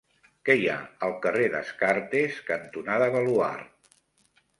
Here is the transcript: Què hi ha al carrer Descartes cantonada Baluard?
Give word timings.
Què 0.47 0.53
hi 0.59 0.63
ha 0.69 0.77
al 1.07 1.11
carrer 1.25 1.43
Descartes 1.55 2.39
cantonada 2.47 3.11
Baluard? 3.17 3.93